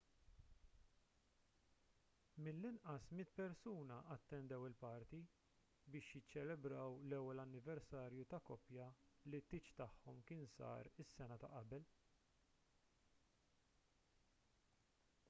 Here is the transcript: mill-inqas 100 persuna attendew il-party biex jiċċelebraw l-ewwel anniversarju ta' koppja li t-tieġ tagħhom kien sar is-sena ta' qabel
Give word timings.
mill-inqas 2.45 3.03
100 3.09 3.33
persuna 3.39 3.97
attendew 4.15 4.61
il-party 4.69 5.19
biex 5.95 6.07
jiċċelebraw 6.15 6.97
l-ewwel 7.09 7.41
anniversarju 7.43 8.25
ta' 8.33 8.39
koppja 8.49 8.87
li 9.33 9.41
t-tieġ 9.47 9.69
tagħhom 9.81 10.21
kien 10.31 10.49
sar 10.55 10.89
is-sena 11.05 11.37
ta' 11.45 11.51
qabel 11.57 11.85